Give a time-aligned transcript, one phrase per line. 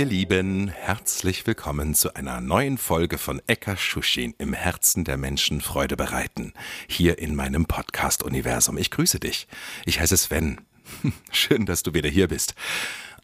[0.00, 5.60] Ihr Lieben, herzlich willkommen zu einer neuen Folge von Eka Schuschin im Herzen der Menschen
[5.60, 6.54] Freude bereiten,
[6.88, 8.78] hier in meinem Podcast-Universum.
[8.78, 9.46] Ich grüße dich.
[9.84, 10.62] Ich heiße Sven.
[11.32, 12.54] Schön, dass du wieder hier bist.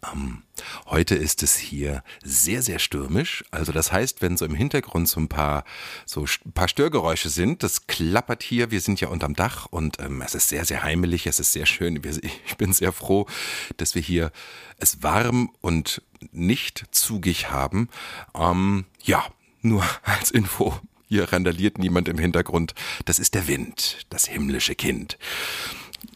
[0.05, 0.43] Ähm,
[0.87, 3.45] heute ist es hier sehr, sehr stürmisch.
[3.51, 5.65] Also das heißt, wenn so im Hintergrund so ein paar,
[6.05, 8.71] so ein paar Störgeräusche sind, das klappert hier.
[8.71, 11.27] Wir sind ja unterm Dach und ähm, es ist sehr, sehr heimelig.
[11.27, 12.01] Es ist sehr schön.
[12.47, 13.27] Ich bin sehr froh,
[13.77, 14.33] dass wir hier
[14.79, 17.89] es warm und nicht zugig haben.
[18.35, 19.25] Ähm, ja,
[19.63, 20.79] nur als Info.
[21.09, 22.75] Hier randaliert niemand im Hintergrund.
[23.05, 25.19] Das ist der Wind, das himmlische Kind.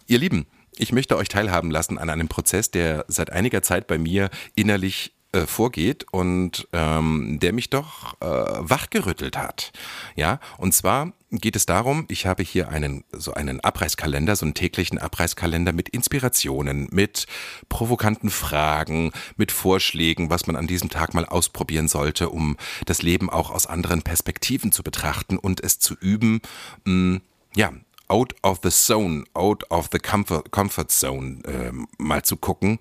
[0.06, 0.46] Ihr Lieben,
[0.80, 5.12] ich möchte euch teilhaben lassen an einem Prozess, der seit einiger Zeit bei mir innerlich
[5.32, 9.72] äh, vorgeht und ähm, der mich doch äh, wachgerüttelt hat.
[10.16, 14.54] Ja, und zwar geht es darum, ich habe hier einen so einen Abreißkalender, so einen
[14.54, 17.26] täglichen Abreißkalender mit Inspirationen, mit
[17.68, 23.30] provokanten Fragen, mit Vorschlägen, was man an diesem Tag mal ausprobieren sollte, um das Leben
[23.30, 26.40] auch aus anderen Perspektiven zu betrachten und es zu üben.
[26.84, 27.20] Mh, mm,
[27.56, 27.72] ja,
[28.10, 32.78] out of the zone, out of the comfort, comfort zone äh, mal zu gucken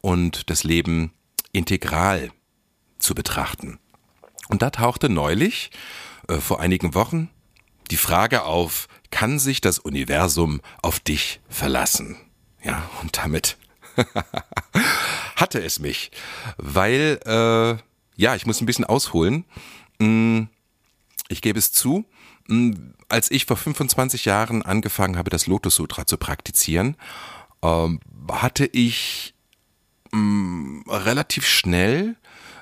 [0.00, 1.12] und das Leben
[1.52, 2.30] integral
[2.98, 3.78] zu betrachten.
[4.48, 5.70] Und da tauchte neulich,
[6.28, 7.30] äh, vor einigen Wochen,
[7.90, 12.16] die Frage auf, kann sich das Universum auf dich verlassen?
[12.62, 13.58] Ja, und damit
[15.36, 16.10] hatte es mich,
[16.56, 17.82] weil, äh,
[18.20, 19.44] ja, ich muss ein bisschen ausholen.
[19.98, 20.44] Mm,
[21.28, 22.04] ich gebe es zu,
[23.08, 26.96] als ich vor 25 Jahren angefangen habe, das Lotus Sutra zu praktizieren,
[27.62, 29.34] ähm, hatte ich
[30.12, 32.16] ähm, relativ schnell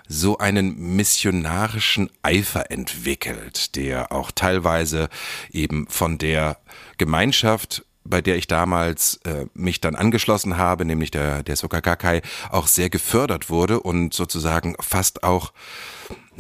[0.09, 5.09] so einen missionarischen Eifer entwickelt, der auch teilweise
[5.53, 6.59] eben von der
[6.99, 12.67] Gemeinschaft bei der ich damals äh, mich dann angeschlossen habe, nämlich der, der Sokagakai, auch
[12.67, 15.53] sehr gefördert wurde und sozusagen fast auch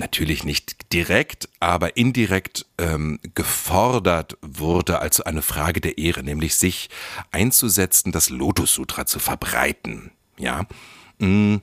[0.00, 6.90] natürlich nicht direkt, aber indirekt ähm, gefordert wurde als eine Frage der Ehre, nämlich sich
[7.30, 10.10] einzusetzen, das Lotus Sutra zu verbreiten.
[10.38, 10.66] Ja,
[11.18, 11.56] mm.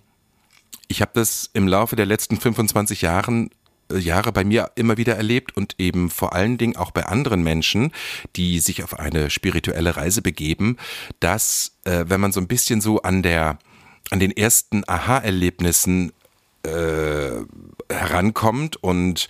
[0.87, 3.49] ich habe das im Laufe der letzten 25 Jahren
[3.91, 7.43] äh, Jahre bei mir immer wieder erlebt und eben vor allen Dingen auch bei anderen
[7.43, 7.91] Menschen,
[8.37, 10.77] die sich auf eine spirituelle Reise begeben,
[11.19, 13.59] dass äh, wenn man so ein bisschen so an der
[14.09, 16.13] an den ersten Aha-Erlebnissen
[16.63, 17.45] äh,
[17.89, 19.27] herankommt und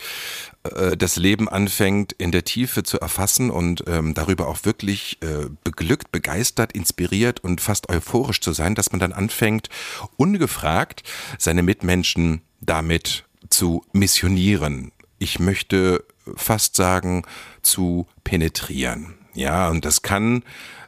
[0.64, 5.50] äh, das Leben anfängt in der Tiefe zu erfassen und ähm, darüber auch wirklich äh,
[5.64, 9.70] beglückt, begeistert, inspiriert und fast euphorisch zu sein, dass man dann anfängt,
[10.18, 11.04] ungefragt
[11.38, 14.92] seine Mitmenschen damit zu missionieren.
[15.20, 16.04] Ich möchte
[16.36, 17.24] fast sagen,
[17.62, 19.16] zu penetrieren.
[19.34, 20.44] Ja, und das kann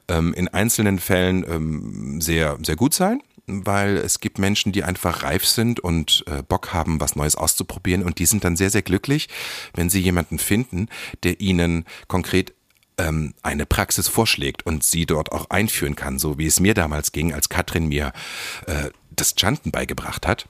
[0.07, 3.21] ähm, in einzelnen Fällen ähm, sehr, sehr gut sein
[3.65, 8.03] weil es gibt Menschen, die einfach reif sind und äh, Bock haben, was Neues auszuprobieren
[8.03, 9.29] und die sind dann sehr, sehr glücklich,
[9.73, 10.89] wenn sie jemanden finden,
[11.23, 12.53] der ihnen konkret
[12.97, 17.11] ähm, eine Praxis vorschlägt und sie dort auch einführen kann, so wie es mir damals
[17.11, 18.13] ging, als Katrin mir
[18.67, 20.47] äh, das Chanten beigebracht hat.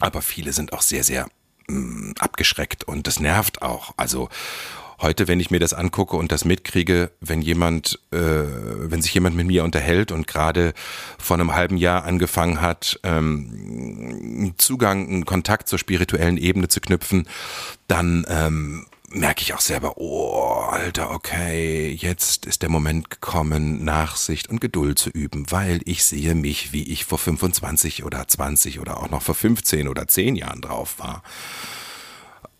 [0.00, 1.28] Aber viele sind auch sehr, sehr
[1.68, 3.92] mh, mm, abgeschreckt und das nervt auch.
[3.96, 4.28] Also
[5.00, 9.36] Heute, wenn ich mir das angucke und das mitkriege, wenn jemand, äh, wenn sich jemand
[9.36, 10.74] mit mir unterhält und gerade
[11.18, 17.28] vor einem halben Jahr angefangen hat, ähm, Zugang, einen Kontakt zur spirituellen Ebene zu knüpfen,
[17.86, 24.48] dann ähm, merke ich auch selber, oh, Alter, okay, jetzt ist der Moment gekommen, Nachsicht
[24.48, 28.98] und Geduld zu üben, weil ich sehe mich, wie ich vor 25 oder 20 oder
[28.98, 31.22] auch noch vor 15 oder 10 Jahren drauf war.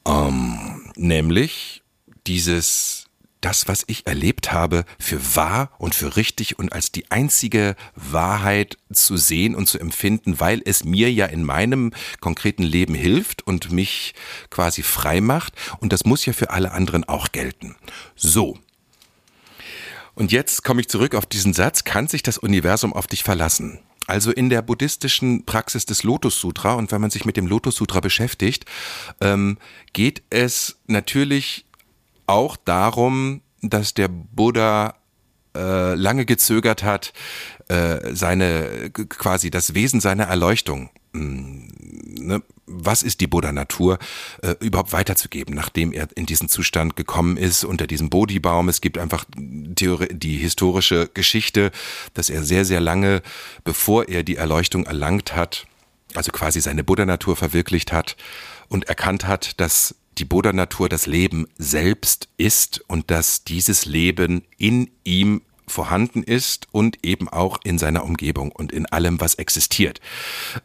[0.07, 1.83] Ähm, nämlich
[2.29, 3.07] dieses
[3.41, 8.77] das, was ich erlebt habe, für wahr und für richtig und als die einzige Wahrheit
[8.93, 13.71] zu sehen und zu empfinden, weil es mir ja in meinem konkreten Leben hilft und
[13.71, 14.15] mich
[14.51, 15.55] quasi frei macht.
[15.79, 17.77] Und das muss ja für alle anderen auch gelten.
[18.17, 18.59] So.
[20.15, 23.79] Und jetzt komme ich zurück auf diesen Satz, kann sich das Universum auf dich verlassen?
[24.09, 27.77] Also in der buddhistischen Praxis des Lotus Sutra und wenn man sich mit dem Lotus
[27.77, 28.65] Sutra beschäftigt,
[29.21, 29.59] ähm,
[29.93, 31.68] geht es natürlich
[32.29, 34.95] auch darum, dass der Buddha
[35.57, 37.13] äh, lange gezögert hat,
[37.69, 41.69] äh, seine quasi das Wesen seiner Erleuchtung mh, hm,
[42.27, 43.99] ne, was ist die Buddha-Natur,
[44.43, 48.69] äh, überhaupt weiterzugeben, nachdem er in diesen Zustand gekommen ist, unter diesem Bodhi-Baum.
[48.69, 49.25] Es gibt einfach
[49.75, 51.71] Theorie, die historische Geschichte,
[52.15, 53.23] dass er sehr, sehr lange,
[53.65, 55.67] bevor er die Erleuchtung erlangt hat,
[56.15, 58.17] also quasi seine Buddha-Natur verwirklicht hat
[58.69, 64.91] und erkannt hat, dass die Buddha-Natur das Leben selbst ist und dass dieses Leben in
[65.05, 70.01] ihm vorhanden ist und eben auch in seiner Umgebung und in allem, was existiert.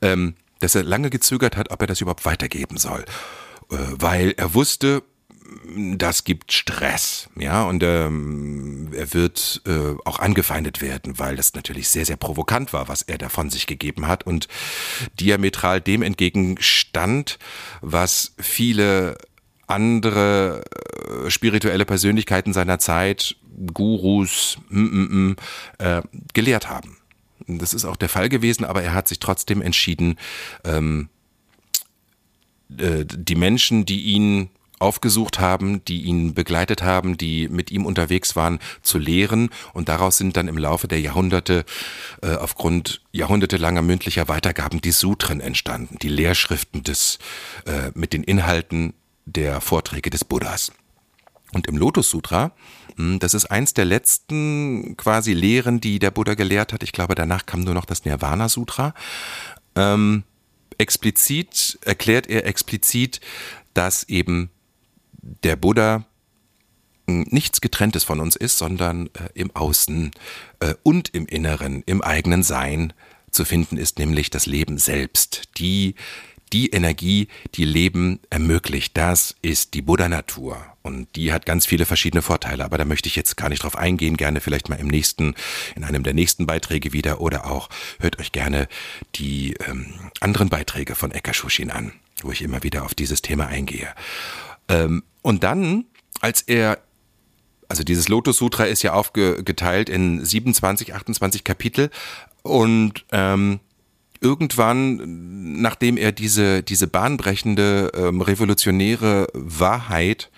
[0.02, 3.04] Ähm, dass er lange gezögert hat, ob er das überhaupt weitergeben soll,
[3.70, 5.04] äh, weil er wusste,
[5.76, 11.90] das gibt Stress, ja, und ähm, er wird äh, auch angefeindet werden, weil das natürlich
[11.90, 14.48] sehr, sehr provokant war, was er da von sich gegeben hat und
[15.20, 17.40] diametral dem entgegenstand,
[17.82, 19.18] was viele
[19.74, 20.64] andere
[21.26, 23.36] äh, spirituelle Persönlichkeiten seiner Zeit,
[23.74, 25.36] Gurus, mm, mm, mm,
[25.80, 26.02] äh,
[26.34, 26.98] gelehrt haben.
[27.48, 30.18] Das ist auch der Fall gewesen, aber er hat sich trotzdem entschieden,
[30.64, 31.10] ähm,
[32.78, 34.50] äh, die Menschen, die ihn
[34.80, 39.50] aufgesucht haben, die ihn begleitet haben, die mit ihm unterwegs waren, zu lehren.
[39.74, 41.64] Und daraus sind dann im Laufe der Jahrhunderte,
[42.22, 47.20] äh, aufgrund jahrhundertelanger mündlicher Weitergaben, die Sutren entstanden, die Lehrschriften des,
[47.94, 48.94] mit den Inhalten
[49.26, 50.72] der Vorträge des Buddhas.
[51.54, 52.52] Und im Lotus Sutra,
[52.98, 56.84] hm, das ist eins der letzten quasi Lehren, die der Buddha gelehrt hat.
[56.84, 58.94] Ich glaube, danach kam nur noch das Nirvana Sutra.
[59.76, 60.24] Ähm,
[60.78, 63.22] explizit erklärt er explizit,
[63.74, 64.50] dass eben
[65.12, 66.06] der Buddha
[67.08, 70.12] hm, nichts getrenntes von uns ist, sondern äh, im Außen
[70.60, 72.94] äh, und im Inneren, im eigenen Sein
[73.32, 75.96] zu finden ist, nämlich das Leben selbst, die
[76.54, 78.96] die Energie, die Leben ermöglicht.
[78.96, 80.58] Das ist die Buddha-Natur.
[80.84, 82.64] Und die hat ganz viele verschiedene Vorteile.
[82.64, 84.18] Aber da möchte ich jetzt gar nicht drauf eingehen.
[84.18, 85.34] Gerne vielleicht mal im nächsten,
[85.76, 87.20] in einem der nächsten Beiträge wieder.
[87.20, 87.70] Oder auch
[88.00, 88.68] hört euch gerne
[89.16, 93.48] die ähm, anderen Beiträge von Eka Shushin an, wo ich immer wieder auf dieses Thema
[93.48, 93.90] eingehe.
[94.70, 95.86] Ähm, und dann,
[96.22, 96.80] als er
[97.68, 101.90] also dieses Lotus Sutra ist ja aufgeteilt in 27, 28 Kapitel
[102.44, 103.62] und ähm,
[104.24, 110.32] irgendwann, nachdem er diese, diese bahnbrechende, ähm, revolutionäre Wahrheit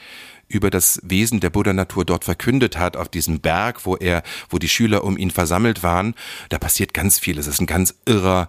[0.47, 4.69] über das Wesen der Buddha-Natur dort verkündet hat, auf diesem Berg, wo er, wo die
[4.69, 6.15] Schüler um ihn versammelt waren,
[6.49, 7.37] da passiert ganz viel.
[7.37, 8.47] Es ist ein ganz irrer,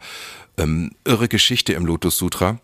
[0.58, 2.58] ähm, irre Geschichte im Lotus Sutra.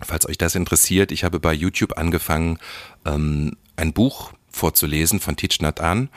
[0.00, 2.58] Falls euch das interessiert, ich habe bei YouTube angefangen,
[3.04, 6.08] ähm, ein Buch vorzulesen von Thich Nhat Hanh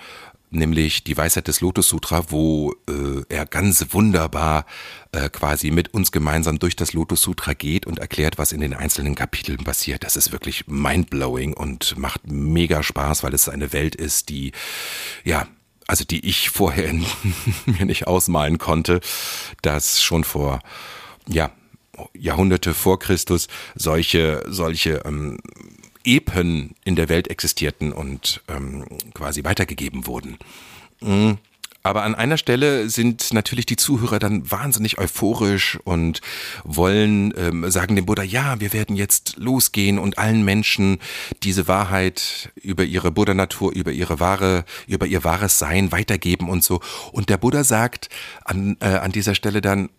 [0.55, 4.65] nämlich die Weisheit des Lotus Sutra, wo äh, er ganz wunderbar
[5.11, 8.73] äh, quasi mit uns gemeinsam durch das Lotus Sutra geht und erklärt, was in den
[8.73, 10.03] einzelnen Kapiteln passiert.
[10.03, 14.51] Das ist wirklich mindblowing und macht mega Spaß, weil es eine Welt ist, die
[15.23, 15.47] ja
[15.87, 16.93] also die ich vorher
[17.65, 19.01] mir nicht ausmalen konnte,
[19.61, 20.59] dass schon vor
[21.27, 21.51] ja
[22.13, 25.37] Jahrhunderte vor Christus solche solche ähm,
[26.03, 30.37] Epen in der Welt existierten und ähm, quasi weitergegeben wurden.
[31.01, 31.37] Mhm.
[31.85, 36.21] Aber an einer Stelle sind natürlich die Zuhörer dann wahnsinnig euphorisch und
[36.63, 40.99] wollen ähm, sagen dem Buddha, ja, wir werden jetzt losgehen und allen Menschen
[41.43, 46.79] diese Wahrheit über ihre Buddha-Natur, über ihre wahre, über ihr wahres Sein weitergeben und so.
[47.11, 48.07] Und der Buddha sagt
[48.45, 49.89] an, äh, an dieser Stelle dann,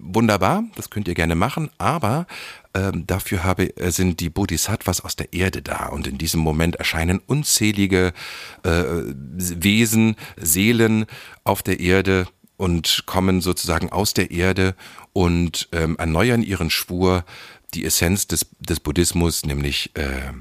[0.00, 2.26] wunderbar, das könnt ihr gerne machen, aber
[2.74, 6.76] ähm, dafür habe, äh, sind die Bodhisattvas aus der Erde da und in diesem Moment
[6.76, 8.12] erscheinen unzählige
[8.62, 11.06] äh, Wesen, Seelen
[11.44, 12.26] auf der Erde
[12.56, 14.74] und kommen sozusagen aus der Erde
[15.12, 17.24] und ähm, erneuern ihren Schwur,
[17.74, 20.32] die Essenz des, des Buddhismus, nämlich äh,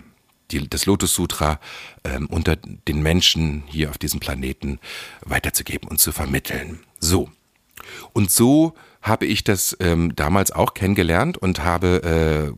[0.52, 1.60] die, das Lotus Sutra
[2.04, 4.80] ähm, unter den Menschen hier auf diesem Planeten
[5.26, 6.80] weiterzugeben und zu vermitteln.
[7.00, 7.30] So.
[8.14, 12.54] Und so habe ich das ähm, damals auch kennengelernt und habe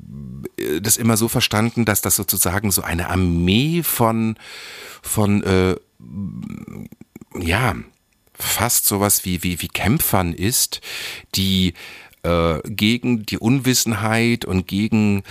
[0.57, 4.35] äh, das immer so verstanden, dass das sozusagen so eine Armee von,
[5.01, 5.75] von äh,
[7.39, 7.75] ja,
[8.33, 10.81] fast sowas wie, wie, wie Kämpfern ist,
[11.35, 11.73] die
[12.23, 15.23] äh, gegen die Unwissenheit und gegen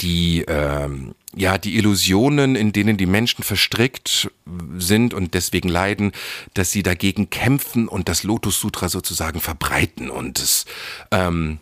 [0.00, 0.88] die, äh,
[1.36, 4.30] ja, die Illusionen, in denen die Menschen verstrickt
[4.78, 6.12] sind und deswegen leiden,
[6.54, 10.64] dass sie dagegen kämpfen und das Lotus Sutra sozusagen verbreiten und es,
[11.10, 11.60] ähm,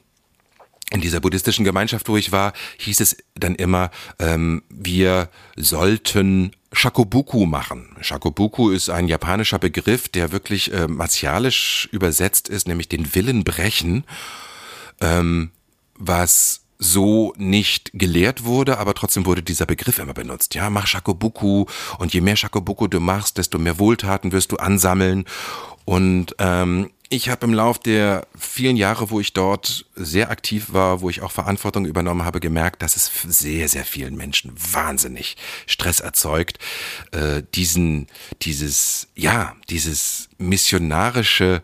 [0.91, 3.91] in dieser buddhistischen Gemeinschaft, wo ich war, hieß es dann immer,
[4.21, 7.97] ähm, wir sollten Shakobuku machen.
[8.01, 14.05] Shakobuku ist ein japanischer Begriff, der wirklich äh, martialisch übersetzt ist, nämlich den Willen brechen,
[15.01, 15.51] ähm,
[15.97, 20.55] was so nicht gelehrt wurde, aber trotzdem wurde dieser Begriff immer benutzt.
[20.55, 21.67] Ja, mach Shakobuku
[21.99, 25.25] und je mehr Shakobuku du machst, desto mehr Wohltaten wirst du ansammeln.
[25.87, 31.01] Und ähm, ich habe im Lauf der vielen Jahre, wo ich dort sehr aktiv war,
[31.01, 35.37] wo ich auch Verantwortung übernommen habe, gemerkt, dass es sehr, sehr vielen Menschen wahnsinnig
[35.67, 36.59] Stress erzeugt,
[37.13, 38.09] äh, diesen,
[38.43, 41.63] dieses, ja, dieses missionarische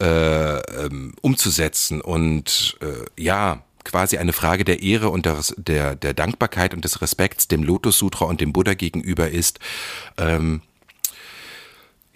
[0.00, 6.14] äh, ähm, umzusetzen und äh, ja, quasi eine Frage der Ehre und der, der, der
[6.14, 9.58] Dankbarkeit und des Respekts dem Lotus Sutra und dem Buddha gegenüber ist,
[10.16, 10.62] ähm,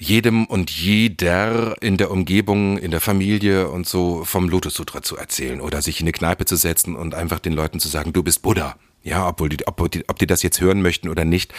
[0.02, 5.16] jedem und jeder in der Umgebung, in der Familie und so vom Lotus Sutra zu
[5.16, 8.22] erzählen oder sich in eine Kneipe zu setzen und einfach den Leuten zu sagen, du
[8.22, 8.76] bist Buddha.
[9.04, 11.52] Ja, obwohl die, ob, die, ob die das jetzt hören möchten oder nicht.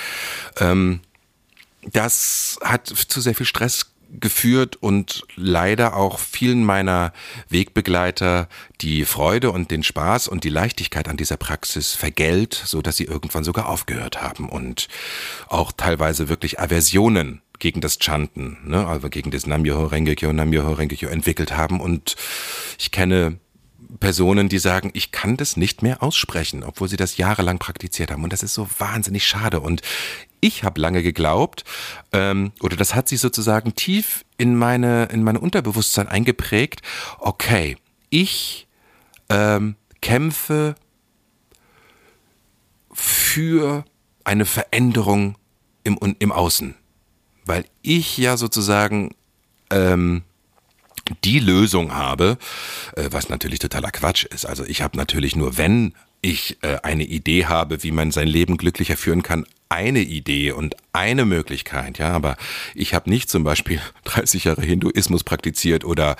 [0.59, 0.99] Ähm,
[1.85, 7.13] das hat zu sehr viel Stress geführt und leider auch vielen meiner
[7.49, 8.47] Wegbegleiter
[8.81, 13.05] die Freude und den Spaß und die Leichtigkeit an dieser Praxis vergällt, so dass sie
[13.05, 14.87] irgendwann sogar aufgehört haben und
[15.47, 21.09] auch teilweise wirklich Aversionen gegen das Chanten, ne, also gegen das Namyoho Rengekyo, Namyoho Rengekyo
[21.09, 22.15] entwickelt haben und
[22.77, 23.39] ich kenne
[23.99, 28.23] Personen, die sagen, ich kann das nicht mehr aussprechen, obwohl sie das jahrelang praktiziert haben.
[28.23, 29.59] Und das ist so wahnsinnig schade.
[29.59, 29.81] Und
[30.43, 31.63] ich habe lange geglaubt,
[32.11, 36.81] ähm, oder das hat sich sozusagen tief in meine, in meine Unterbewusstsein eingeprägt,
[37.19, 37.77] okay,
[38.09, 38.67] ich
[39.29, 40.75] ähm, kämpfe
[42.91, 43.85] für
[44.25, 45.37] eine Veränderung
[45.83, 46.75] im, im Außen.
[47.45, 49.15] Weil ich ja sozusagen
[49.69, 50.23] ähm,
[51.23, 52.37] die Lösung habe,
[52.95, 54.45] äh, was natürlich totaler Quatsch ist.
[54.45, 58.57] Also ich habe natürlich nur, wenn ich äh, eine Idee habe, wie man sein Leben
[58.57, 62.37] glücklicher führen kann, eine Idee und eine Möglichkeit, ja, aber
[62.75, 66.15] ich habe nicht zum Beispiel 30 Jahre Hinduismus praktiziert oder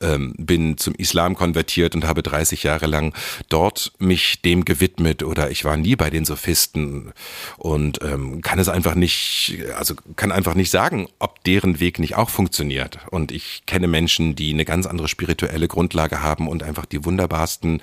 [0.00, 3.14] ähm, bin zum Islam konvertiert und habe 30 Jahre lang
[3.50, 7.12] dort mich dem gewidmet oder ich war nie bei den Sophisten
[7.58, 12.16] und ähm, kann es einfach nicht, also kann einfach nicht sagen, ob deren Weg nicht
[12.16, 13.00] auch funktioniert.
[13.10, 17.82] Und ich kenne Menschen, die eine ganz andere spirituelle Grundlage haben und einfach die wunderbarsten,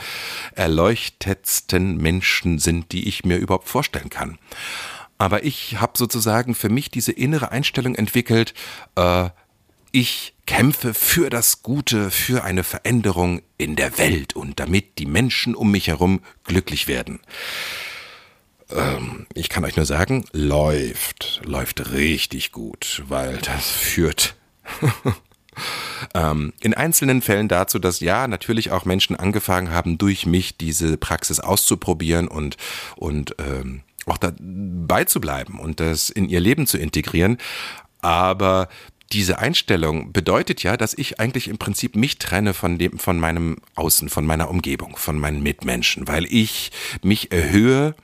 [0.56, 4.40] erleuchtetsten Menschen sind, die ich mir überhaupt vorstellen kann.
[5.22, 8.56] Aber ich habe sozusagen für mich diese innere Einstellung entwickelt,
[8.96, 9.30] äh,
[9.92, 15.54] ich kämpfe für das Gute, für eine Veränderung in der Welt und damit die Menschen
[15.54, 17.20] um mich herum glücklich werden.
[18.72, 24.34] Ähm, ich kann euch nur sagen, läuft, läuft richtig gut, weil das führt
[26.16, 30.98] ähm, in einzelnen Fällen dazu, dass ja natürlich auch Menschen angefangen haben, durch mich diese
[30.98, 32.58] Praxis auszuprobieren und,
[32.96, 37.38] und ähm, auch dabei zu bleiben und das in ihr Leben zu integrieren.
[38.02, 38.68] Aber
[39.12, 43.58] diese Einstellung bedeutet ja, dass ich eigentlich im Prinzip mich trenne von dem, von meinem
[43.76, 46.72] Außen, von meiner Umgebung, von meinen Mitmenschen, weil ich
[47.04, 47.96] mich erhöhe,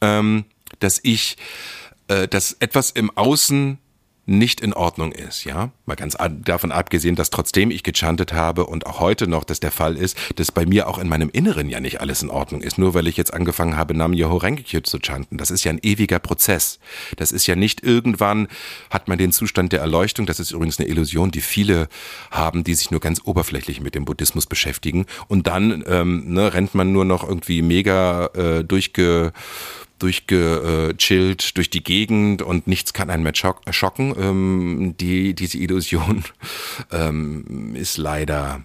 [0.00, 0.44] ähm,
[0.78, 1.36] dass ich,
[2.08, 3.78] äh, dass etwas im Außen
[4.24, 5.72] nicht in Ordnung ist, ja.
[5.84, 9.72] Mal ganz davon abgesehen, dass trotzdem ich gechantet habe und auch heute noch das der
[9.72, 12.78] Fall ist, dass bei mir auch in meinem Inneren ja nicht alles in Ordnung ist.
[12.78, 15.38] Nur weil ich jetzt angefangen habe, Nam Yoho Rengekyo zu chanten.
[15.38, 16.78] Das ist ja ein ewiger Prozess.
[17.16, 18.46] Das ist ja nicht irgendwann
[18.90, 20.26] hat man den Zustand der Erleuchtung.
[20.26, 21.88] Das ist übrigens eine Illusion, die viele
[22.30, 25.06] haben, die sich nur ganz oberflächlich mit dem Buddhismus beschäftigen.
[25.26, 29.32] Und dann ähm, ne, rennt man nur noch irgendwie mega äh, durchge
[30.02, 34.14] durchgechillt durch die Gegend und nichts kann einen mehr schocken.
[34.18, 36.24] Ähm, die, diese Illusion
[36.92, 38.64] ähm, ist leider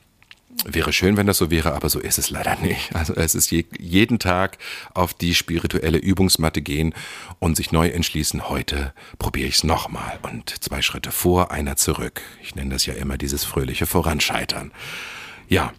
[0.66, 2.96] Wäre schön, wenn das so wäre, aber so ist es leider nicht.
[2.96, 4.58] Also es ist je, jeden Tag
[4.94, 6.96] auf die spirituelle Übungsmatte gehen
[7.38, 12.22] und sich neu entschließen, heute probiere ich es nochmal und zwei Schritte vor, einer zurück.
[12.42, 14.72] Ich nenne das ja immer dieses fröhliche Voranscheitern.
[15.48, 15.74] Ja,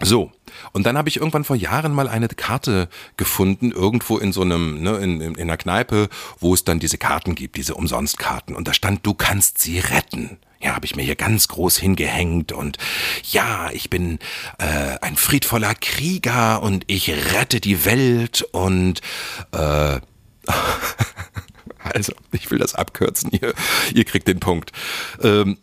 [0.00, 0.30] so,
[0.72, 4.80] und dann habe ich irgendwann vor Jahren mal eine Karte gefunden, irgendwo in so einem,
[4.82, 8.54] ne, in, in, in einer Kneipe, wo es dann diese Karten gibt, diese Umsonstkarten.
[8.54, 10.38] Und da stand, du kannst sie retten.
[10.60, 12.78] Ja, habe ich mir hier ganz groß hingehängt und
[13.30, 14.18] ja, ich bin
[14.58, 19.00] äh, ein friedvoller Krieger und ich rette die Welt und
[19.52, 20.00] äh,
[21.94, 23.54] Also, ich will das abkürzen, ihr,
[23.94, 24.72] ihr kriegt den Punkt.
[25.22, 25.58] Ähm,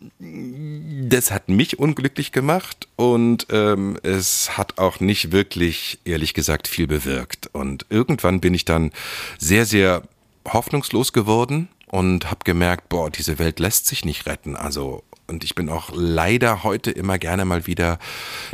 [1.08, 6.86] das hat mich unglücklich gemacht und ähm, es hat auch nicht wirklich, ehrlich gesagt, viel
[6.86, 7.48] bewirkt.
[7.52, 8.92] Und irgendwann bin ich dann
[9.38, 10.02] sehr, sehr
[10.46, 14.56] hoffnungslos geworden und habe gemerkt, boah, diese Welt lässt sich nicht retten.
[14.56, 17.98] Also und ich bin auch leider heute immer gerne mal wieder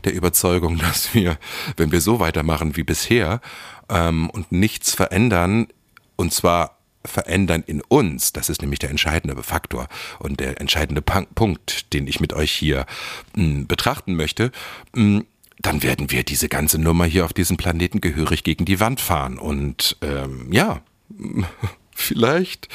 [0.05, 1.39] der Überzeugung, dass wir,
[1.77, 3.41] wenn wir so weitermachen wie bisher
[3.89, 5.69] ähm, und nichts verändern,
[6.17, 11.93] und zwar verändern in uns, das ist nämlich der entscheidende Faktor und der entscheidende Punkt,
[11.93, 12.87] den ich mit euch hier
[13.35, 14.53] hm, betrachten möchte,
[14.95, 15.25] hm,
[15.63, 19.39] dann werden wir diese ganze Nummer hier auf diesem Planeten gehörig gegen die Wand fahren.
[19.39, 20.83] Und ähm, ja,
[21.95, 22.69] vielleicht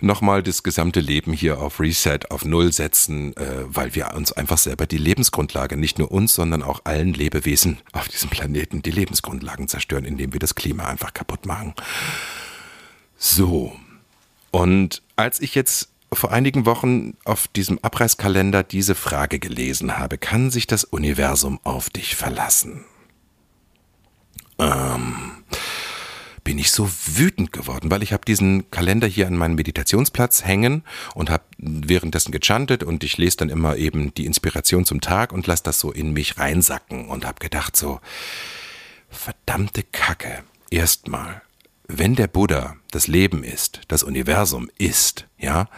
[0.00, 4.58] nochmal das gesamte Leben hier auf Reset, auf Null setzen, äh, weil wir uns einfach
[4.58, 9.68] selber die Lebensgrundlage, nicht nur uns, sondern auch allen Lebewesen auf diesem Planeten die Lebensgrundlagen
[9.68, 11.74] zerstören, indem wir das Klima einfach kaputt machen.
[13.18, 13.76] So.
[14.50, 20.50] Und als ich jetzt vor einigen Wochen auf diesem Abreißkalender diese Frage gelesen habe, kann
[20.50, 22.84] sich das Universum auf dich verlassen?
[24.58, 25.44] Ähm,
[26.44, 30.82] bin ich so wütend geworden, weil ich habe diesen Kalender hier an meinem Meditationsplatz hängen
[31.14, 35.46] und habe währenddessen gechantet und ich lese dann immer eben die Inspiration zum Tag und
[35.46, 38.00] lasse das so in mich reinsacken und habe gedacht so,
[39.10, 41.42] verdammte Kacke, erstmal,
[41.88, 45.68] wenn der Buddha das Leben ist, das Universum ist, ja,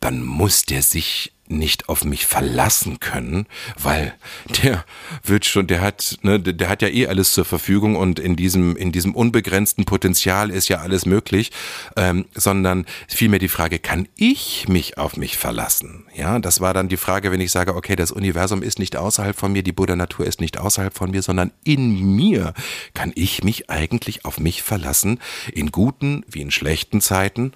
[0.00, 3.46] dann muss der sich nicht auf mich verlassen können,
[3.78, 4.14] weil
[4.62, 4.84] der
[5.22, 8.76] wird schon, der hat, ne, der hat ja eh alles zur Verfügung und in diesem,
[8.76, 11.50] in diesem unbegrenzten Potenzial ist ja alles möglich,
[11.96, 16.06] ähm, sondern vielmehr die Frage, kann ich mich auf mich verlassen?
[16.14, 19.36] Ja, das war dann die Frage, wenn ich sage, okay, das Universum ist nicht außerhalb
[19.36, 22.54] von mir, die Buddha-Natur ist nicht außerhalb von mir, sondern in mir.
[22.94, 25.18] Kann ich mich eigentlich auf mich verlassen,
[25.52, 27.52] in guten wie in schlechten Zeiten?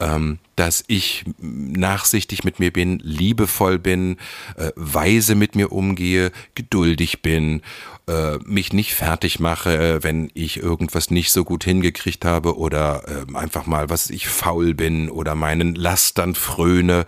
[0.00, 4.18] Ähm, dass ich nachsichtig mit mir bin, liebevoll bin,
[4.56, 7.62] äh, weise mit mir umgehe, geduldig bin,
[8.08, 13.36] äh, mich nicht fertig mache, wenn ich irgendwas nicht so gut hingekriegt habe oder äh,
[13.36, 17.06] einfach mal, was ich faul bin oder meinen Lastern fröne.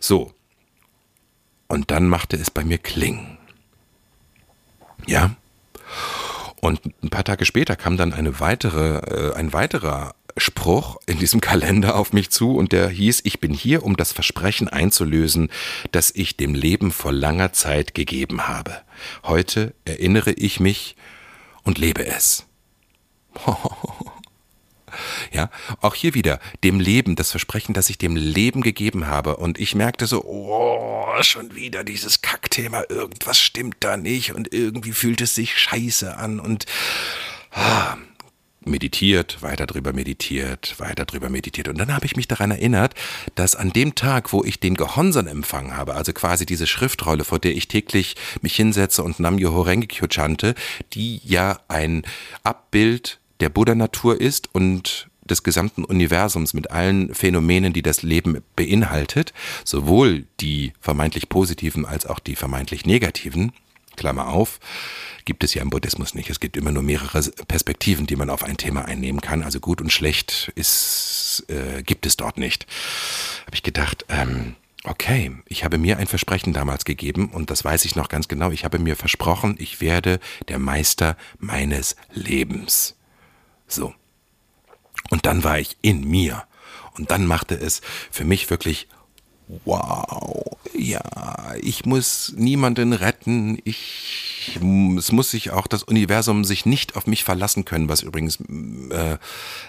[0.00, 0.32] So.
[1.68, 3.38] Und dann machte es bei mir Kling.
[5.06, 5.34] Ja.
[6.60, 11.40] Und ein paar Tage später kam dann eine weitere, äh, ein weiterer Spruch in diesem
[11.40, 15.50] Kalender auf mich zu und der hieß, ich bin hier, um das Versprechen einzulösen,
[15.92, 18.82] das ich dem Leben vor langer Zeit gegeben habe.
[19.24, 20.96] Heute erinnere ich mich
[21.62, 22.46] und lebe es.
[25.32, 25.50] Ja,
[25.82, 29.36] auch hier wieder dem Leben, das Versprechen, das ich dem Leben gegeben habe.
[29.36, 34.92] Und ich merkte so, oh, schon wieder dieses Kackthema, irgendwas stimmt da nicht und irgendwie
[34.92, 36.66] fühlt es sich scheiße an und
[37.52, 37.96] ah,
[38.66, 41.68] meditiert, weiter drüber meditiert, weiter drüber meditiert.
[41.68, 42.94] Und dann habe ich mich daran erinnert,
[43.34, 47.38] dass an dem Tag, wo ich den Gehonson empfangen habe, also quasi diese Schriftrolle, vor
[47.38, 50.54] der ich täglich mich hinsetze und Nam Myoho Rengekyo chante,
[50.92, 52.02] die ja ein
[52.42, 59.32] Abbild der Buddha-Natur ist und des gesamten Universums mit allen Phänomenen, die das Leben beinhaltet,
[59.64, 63.52] sowohl die vermeintlich positiven als auch die vermeintlich negativen,
[63.96, 64.60] Klammer auf,
[65.24, 66.30] gibt es ja im Buddhismus nicht.
[66.30, 69.42] Es gibt immer nur mehrere Perspektiven, die man auf ein Thema einnehmen kann.
[69.42, 72.66] Also gut und schlecht ist, äh, gibt es dort nicht.
[73.46, 74.54] Habe ich gedacht, ähm,
[74.84, 78.50] okay, ich habe mir ein Versprechen damals gegeben und das weiß ich noch ganz genau.
[78.50, 82.94] Ich habe mir versprochen, ich werde der Meister meines Lebens.
[83.66, 83.94] So.
[85.10, 86.44] Und dann war ich in mir.
[86.94, 88.88] Und dann machte es für mich wirklich
[89.64, 91.02] wow, ja,
[91.60, 94.58] ich muss niemanden retten, ich,
[94.98, 98.40] es muss sich auch das Universum sich nicht auf mich verlassen können, was übrigens
[98.90, 99.18] äh,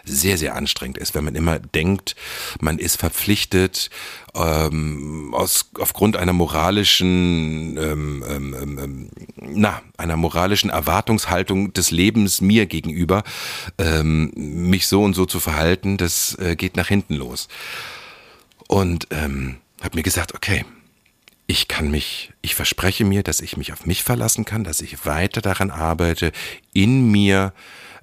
[0.04, 2.16] sehr, sehr anstrengend ist, wenn man immer denkt,
[2.60, 3.92] man ist verpflichtet,
[4.34, 9.10] ähm, aus, aufgrund einer moralischen, ähm, ähm, ähm, ähm
[9.40, 13.24] na, einer moralischen Erwartungshaltung des Lebens mir gegenüber,
[13.78, 17.48] ähm, mich so und so zu verhalten, das äh, geht nach hinten los.
[18.68, 20.66] Und ähm, habe mir gesagt, okay,
[21.48, 25.06] ich kann mich, ich verspreche mir, dass ich mich auf mich verlassen kann, dass ich
[25.06, 26.32] weiter daran arbeite,
[26.74, 27.54] in mir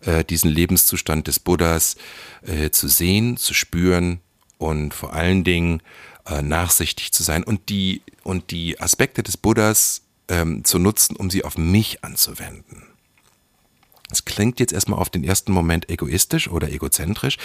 [0.00, 1.96] äh, diesen Lebenszustand des Buddhas
[2.42, 4.20] äh, zu sehen, zu spüren
[4.56, 5.82] und vor allen Dingen
[6.26, 11.28] äh, nachsichtig zu sein und die, und die Aspekte des Buddhas ähm, zu nutzen, um
[11.28, 12.84] sie auf mich anzuwenden.
[14.10, 17.36] Es klingt jetzt erstmal auf den ersten Moment egoistisch oder egozentrisch.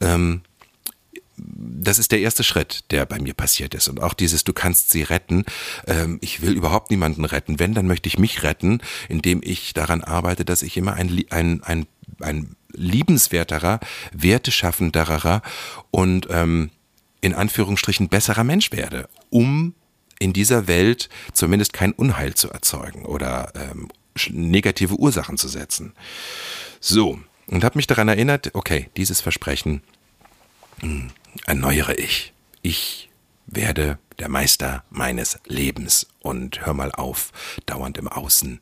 [0.00, 0.42] Ähm,
[1.44, 3.88] das ist der erste Schritt, der bei mir passiert ist.
[3.88, 5.44] Und auch dieses, du kannst sie retten.
[5.86, 7.58] Ähm, ich will überhaupt niemanden retten.
[7.58, 11.62] Wenn, dann möchte ich mich retten, indem ich daran arbeite, dass ich immer ein, ein,
[11.62, 11.86] ein,
[12.20, 13.80] ein liebenswerterer,
[14.12, 15.42] werteschaffenderer
[15.90, 16.70] und ähm,
[17.20, 19.74] in Anführungsstrichen besserer Mensch werde, um
[20.18, 23.88] in dieser Welt zumindest kein Unheil zu erzeugen oder ähm,
[24.30, 25.94] negative Ursachen zu setzen.
[26.80, 29.82] So, und habe mich daran erinnert, okay, dieses Versprechen,
[30.80, 31.10] mh, hm,
[31.46, 32.32] erneuere ich.
[32.62, 33.10] Ich
[33.46, 37.32] werde der Meister meines Lebens und hör mal auf,
[37.66, 38.60] dauernd im Außen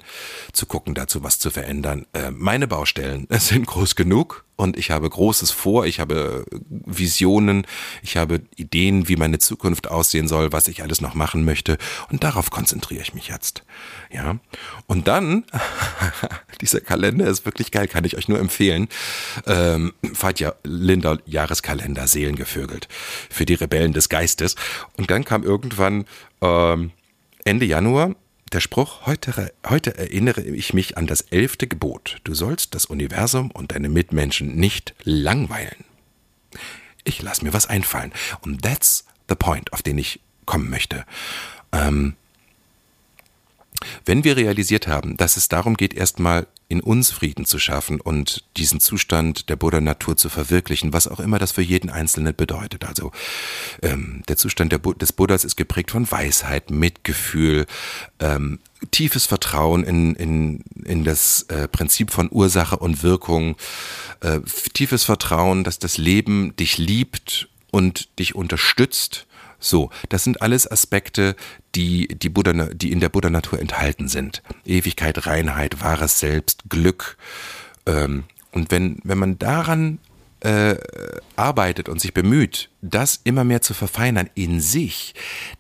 [0.53, 2.07] zu gucken, dazu was zu verändern.
[2.13, 7.67] Äh, meine Baustellen sind groß genug und ich habe Großes vor, ich habe Visionen,
[8.03, 11.79] ich habe Ideen, wie meine Zukunft aussehen soll, was ich alles noch machen möchte
[12.11, 13.63] und darauf konzentriere ich mich jetzt.
[14.11, 14.39] Ja.
[14.87, 15.45] Und dann,
[16.61, 18.89] dieser Kalender ist wirklich geil, kann ich euch nur empfehlen.
[19.47, 19.93] Ähm,
[20.37, 22.89] ja Linder Jahreskalender Seelengevögelt
[23.31, 24.57] für die Rebellen des Geistes.
[24.97, 26.05] Und dann kam irgendwann
[26.41, 26.93] ähm,
[27.45, 28.15] Ende Januar
[28.53, 32.19] der Spruch, heute, heute erinnere ich mich an das elfte Gebot.
[32.25, 35.85] Du sollst das Universum und deine Mitmenschen nicht langweilen.
[37.05, 38.13] Ich lasse mir was einfallen.
[38.41, 41.05] Und that's the point, auf den ich kommen möchte.
[41.71, 42.17] Ähm,
[44.05, 48.45] wenn wir realisiert haben, dass es darum geht, erstmal in uns Frieden zu schaffen und
[48.57, 52.85] diesen Zustand der Buddha-Natur zu verwirklichen, was auch immer das für jeden Einzelnen bedeutet.
[52.85, 53.11] Also
[53.83, 57.67] ähm, der Zustand der Bu des Buddhas ist geprägt von Weisheit, Mitgefühl,
[58.21, 58.61] ähm,
[58.93, 63.57] tiefes Vertrauen in, in, in das äh, Prinzip von Ursache und Wirkung,
[64.21, 64.41] äh,
[64.73, 69.27] tiefes Vertrauen, dass das Leben dich liebt und dich unterstützt
[69.61, 71.37] so, das sind alles Aspekte,
[71.75, 74.43] die, die, Buddha, die in der Buddha-Natur enthalten sind.
[74.65, 77.17] Ewigkeit, Reinheit, wahres Selbst, Glück.
[77.87, 79.99] Ähm, und wenn, wenn man daran
[80.41, 80.77] äh,
[81.37, 85.15] arbeitet und sich bemüht, das immer mehr zu verfeinern in sich,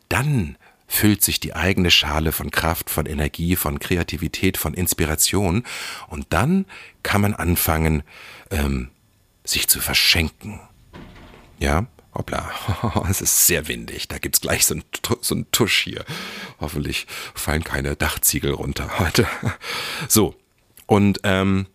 [0.08, 0.56] dann
[0.88, 5.62] füllt sich die eigene Schale von Kraft, von Energie, von Kreativität, von Inspiration
[6.08, 6.64] und dann
[7.04, 8.02] kann man anfangen,
[8.50, 8.88] ähm,
[9.44, 10.58] sich zu verschenken.
[11.60, 12.50] Ja, Hoppla,
[13.08, 14.08] es ist sehr windig.
[14.08, 14.84] Da gibt's gleich so einen
[15.20, 16.04] so ein Tusch hier.
[16.58, 19.26] Hoffentlich fallen keine Dachziegel runter heute.
[20.08, 20.34] So,
[20.86, 21.66] und ähm,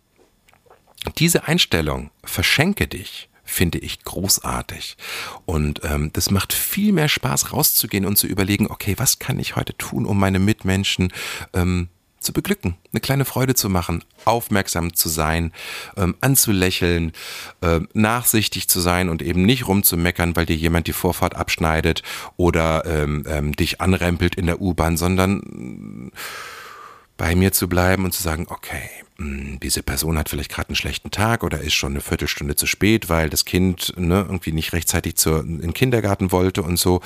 [1.17, 4.97] diese Einstellung, verschenke dich, finde ich großartig.
[5.45, 9.55] Und ähm, das macht viel mehr Spaß, rauszugehen und zu überlegen, okay, was kann ich
[9.55, 11.13] heute tun, um meine Mitmenschen
[11.53, 11.89] ähm,
[12.25, 15.53] zu beglücken, eine kleine Freude zu machen, aufmerksam zu sein,
[15.95, 17.13] ähm, anzulächeln,
[17.61, 22.03] äh, nachsichtig zu sein und eben nicht rumzumeckern, weil dir jemand die Vorfahrt abschneidet
[22.35, 26.11] oder ähm, ähm, dich anrempelt in der U-Bahn, sondern
[27.17, 30.75] bei mir zu bleiben und zu sagen, okay, hm, diese Person hat vielleicht gerade einen
[30.75, 34.73] schlechten Tag oder ist schon eine Viertelstunde zu spät, weil das Kind ne, irgendwie nicht
[34.73, 37.01] rechtzeitig zur, in den Kindergarten wollte und so.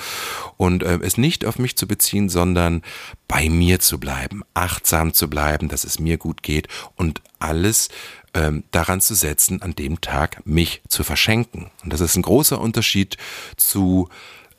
[0.56, 2.82] Und äh, es nicht auf mich zu beziehen, sondern
[3.28, 7.88] bei mir zu bleiben, achtsam zu bleiben, dass es mir gut geht und alles
[8.34, 11.70] ähm, daran zu setzen, an dem Tag mich zu verschenken.
[11.82, 13.16] Und das ist ein großer Unterschied
[13.56, 14.08] zu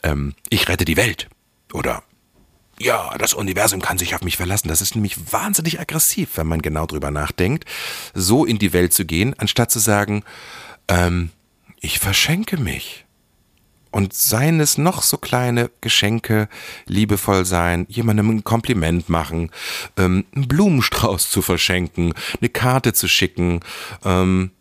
[0.03, 1.27] ähm, ich rette die Welt
[1.73, 2.03] oder
[2.81, 4.67] ja, das Universum kann sich auf mich verlassen.
[4.67, 7.65] Das ist nämlich wahnsinnig aggressiv, wenn man genau drüber nachdenkt,
[8.13, 10.23] so in die Welt zu gehen, anstatt zu sagen,
[10.87, 11.29] ähm,
[11.79, 13.05] ich verschenke mich.
[13.93, 16.47] Und seien es noch so kleine Geschenke,
[16.85, 19.51] liebevoll sein, jemandem ein Kompliment machen,
[19.97, 23.59] ähm, einen Blumenstrauß zu verschenken, eine Karte zu schicken,
[24.05, 24.51] ähm,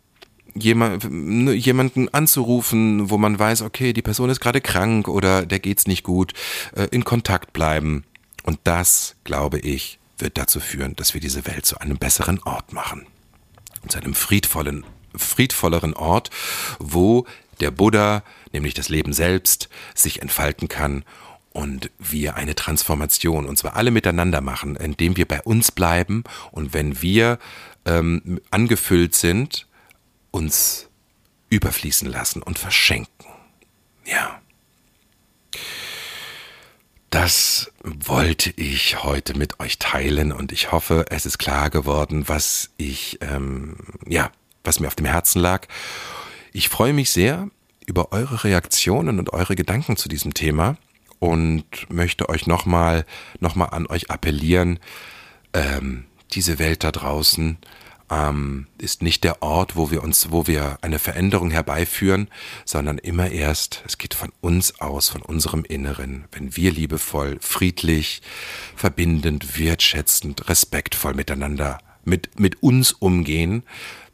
[0.53, 5.59] jemand, ne, jemanden anzurufen, wo man weiß, okay, die Person ist gerade krank oder der
[5.59, 6.33] geht's nicht gut,
[6.75, 8.03] äh, in Kontakt bleiben.
[8.43, 12.73] Und das, glaube ich, wird dazu führen, dass wir diese Welt zu einem besseren Ort
[12.73, 13.05] machen.
[13.87, 16.29] Zu einem friedvollen, friedvolleren Ort,
[16.79, 17.25] wo
[17.59, 18.23] der Buddha,
[18.53, 21.03] nämlich das Leben selbst, sich entfalten kann
[21.51, 26.73] und wir eine Transformation, und zwar alle miteinander machen, indem wir bei uns bleiben und
[26.73, 27.39] wenn wir
[27.85, 29.67] ähm, angefüllt sind,
[30.31, 30.87] uns
[31.49, 33.27] überfließen lassen und verschenken.
[34.05, 34.41] Ja.
[37.23, 42.71] Das wollte ich heute mit euch teilen und ich hoffe, es ist klar geworden, was
[42.77, 43.75] ich, ähm,
[44.07, 44.31] ja,
[44.63, 45.67] was mir auf dem Herzen lag.
[46.51, 47.47] Ich freue mich sehr
[47.85, 50.77] über eure Reaktionen und eure Gedanken zu diesem Thema
[51.19, 53.05] und möchte euch nochmal,
[53.39, 54.79] nochmal an euch appellieren,
[55.53, 57.59] ähm, diese Welt da draußen,
[58.11, 62.27] ähm, ist nicht der Ort, wo wir uns, wo wir eine Veränderung herbeiführen,
[62.65, 68.21] sondern immer erst, es geht von uns aus, von unserem Inneren, wenn wir liebevoll, friedlich,
[68.75, 73.63] verbindend, wertschätzend, respektvoll miteinander, mit, mit uns umgehen,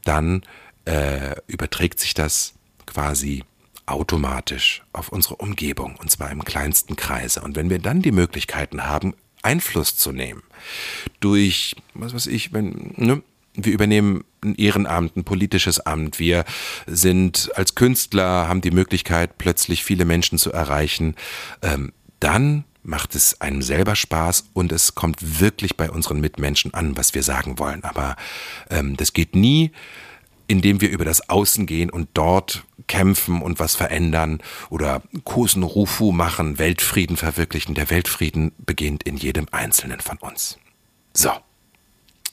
[0.03, 0.43] dann
[0.85, 2.53] äh, überträgt sich das
[2.85, 3.43] quasi
[3.87, 7.41] automatisch auf unsere Umgebung, und zwar im kleinsten Kreise.
[7.41, 10.43] Und wenn wir dann die Möglichkeiten haben, Einfluss zu nehmen,
[11.19, 13.23] durch, was weiß ich, wenn, ne,
[13.57, 16.19] wir übernehmen ein Ehrenamt, ein politisches Amt.
[16.19, 16.45] Wir
[16.85, 21.15] sind als Künstler, haben die Möglichkeit, plötzlich viele Menschen zu erreichen.
[21.61, 26.95] Ähm, dann macht es einem selber Spaß und es kommt wirklich bei unseren Mitmenschen an,
[26.95, 27.83] was wir sagen wollen.
[27.83, 28.15] Aber
[28.69, 29.71] ähm, das geht nie,
[30.47, 36.13] indem wir über das Außen gehen und dort kämpfen und was verändern oder Kosen Rufu
[36.13, 37.75] machen, Weltfrieden verwirklichen.
[37.75, 40.57] Der Weltfrieden beginnt in jedem Einzelnen von uns.
[41.13, 41.31] So.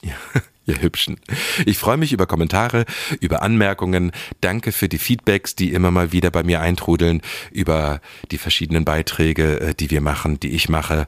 [0.01, 0.15] Ja.
[0.67, 1.19] Ihr Hübschen.
[1.65, 2.85] Ich freue mich über Kommentare,
[3.19, 4.11] über Anmerkungen.
[4.41, 8.01] Danke für die Feedbacks, die immer mal wieder bei mir eintrudeln, über
[8.31, 11.07] die verschiedenen Beiträge, äh, die wir machen, die ich mache.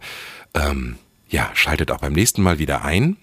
[0.53, 0.97] Ähm,
[1.29, 3.17] ja, schaltet auch beim nächsten Mal wieder ein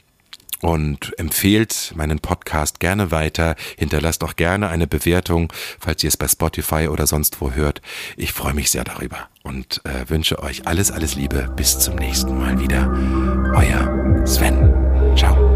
[0.61, 3.55] und empfehlt meinen Podcast gerne weiter.
[3.77, 7.81] Hinterlasst auch gerne eine Bewertung, falls ihr es bei Spotify oder sonst wo hört.
[8.17, 11.53] Ich freue mich sehr darüber und äh, wünsche euch alles, alles Liebe.
[11.55, 12.91] Bis zum nächsten Mal wieder.
[13.55, 14.73] Euer Sven.
[15.17, 15.54] Ciao.